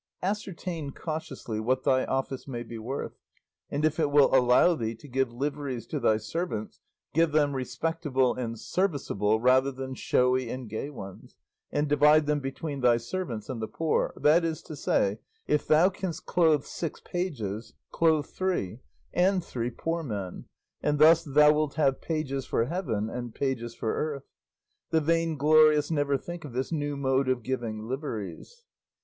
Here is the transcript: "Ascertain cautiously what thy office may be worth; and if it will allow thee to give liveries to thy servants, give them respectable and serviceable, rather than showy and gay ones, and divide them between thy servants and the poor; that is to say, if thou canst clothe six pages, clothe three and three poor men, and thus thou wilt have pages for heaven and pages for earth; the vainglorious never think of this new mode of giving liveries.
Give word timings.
"Ascertain 0.23 0.89
cautiously 0.93 1.59
what 1.59 1.83
thy 1.83 2.05
office 2.05 2.47
may 2.47 2.63
be 2.63 2.79
worth; 2.79 3.19
and 3.69 3.85
if 3.85 3.99
it 3.99 4.09
will 4.09 4.33
allow 4.33 4.73
thee 4.73 4.95
to 4.95 5.07
give 5.07 5.31
liveries 5.31 5.85
to 5.85 5.99
thy 5.99 6.17
servants, 6.17 6.79
give 7.13 7.31
them 7.33 7.53
respectable 7.55 8.33
and 8.33 8.57
serviceable, 8.59 9.39
rather 9.39 9.71
than 9.71 9.93
showy 9.93 10.49
and 10.49 10.69
gay 10.71 10.89
ones, 10.89 11.35
and 11.71 11.87
divide 11.87 12.25
them 12.25 12.39
between 12.39 12.81
thy 12.81 12.97
servants 12.97 13.47
and 13.47 13.61
the 13.61 13.67
poor; 13.67 14.11
that 14.19 14.43
is 14.43 14.63
to 14.63 14.75
say, 14.75 15.19
if 15.45 15.67
thou 15.67 15.87
canst 15.87 16.25
clothe 16.25 16.63
six 16.63 16.99
pages, 17.01 17.73
clothe 17.91 18.25
three 18.25 18.79
and 19.13 19.43
three 19.45 19.69
poor 19.69 20.01
men, 20.01 20.45
and 20.81 20.97
thus 20.97 21.23
thou 21.23 21.53
wilt 21.53 21.75
have 21.75 22.01
pages 22.01 22.43
for 22.43 22.65
heaven 22.65 23.07
and 23.07 23.35
pages 23.35 23.75
for 23.75 23.93
earth; 23.93 24.25
the 24.89 24.99
vainglorious 24.99 25.91
never 25.91 26.17
think 26.17 26.43
of 26.43 26.53
this 26.53 26.71
new 26.71 26.97
mode 26.97 27.29
of 27.29 27.43
giving 27.43 27.87
liveries. 27.87 28.65